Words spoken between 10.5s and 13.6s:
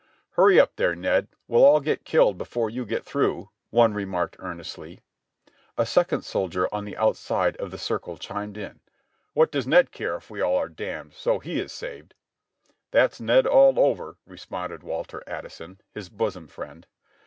are damned, so he is saved?" "That's Ned